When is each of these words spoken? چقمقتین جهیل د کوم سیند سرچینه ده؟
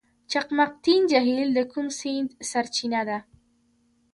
چقمقتین 0.31 1.01
جهیل 1.11 1.49
د 1.55 1.59
کوم 1.71 1.87
سیند 1.99 2.29
سرچینه 2.51 3.01
ده؟ 3.09 3.17